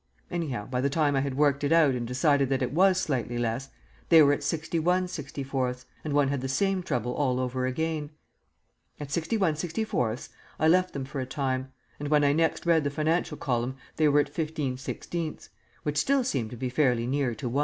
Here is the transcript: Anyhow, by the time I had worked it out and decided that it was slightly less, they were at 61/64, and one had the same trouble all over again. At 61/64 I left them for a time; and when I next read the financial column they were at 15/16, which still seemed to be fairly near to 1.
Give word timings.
Anyhow, 0.31 0.65
by 0.65 0.81
the 0.81 0.89
time 0.89 1.15
I 1.15 1.19
had 1.21 1.37
worked 1.37 1.63
it 1.63 1.71
out 1.71 1.93
and 1.93 2.07
decided 2.07 2.49
that 2.49 2.63
it 2.63 2.71
was 2.73 2.99
slightly 2.99 3.37
less, 3.37 3.69
they 4.09 4.23
were 4.23 4.33
at 4.33 4.39
61/64, 4.39 5.85
and 6.03 6.13
one 6.15 6.29
had 6.29 6.41
the 6.41 6.47
same 6.49 6.81
trouble 6.81 7.13
all 7.13 7.39
over 7.39 7.67
again. 7.67 8.09
At 8.99 9.09
61/64 9.09 10.29
I 10.59 10.67
left 10.67 10.93
them 10.93 11.05
for 11.05 11.21
a 11.21 11.27
time; 11.27 11.71
and 11.99 12.07
when 12.07 12.23
I 12.23 12.33
next 12.33 12.65
read 12.65 12.83
the 12.83 12.89
financial 12.89 13.37
column 13.37 13.75
they 13.97 14.07
were 14.09 14.19
at 14.21 14.33
15/16, 14.33 15.49
which 15.83 15.99
still 15.99 16.23
seemed 16.23 16.49
to 16.49 16.57
be 16.57 16.69
fairly 16.69 17.05
near 17.05 17.35
to 17.35 17.47
1. 17.47 17.59